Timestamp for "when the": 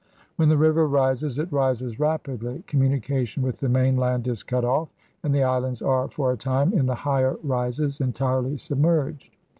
0.35-0.57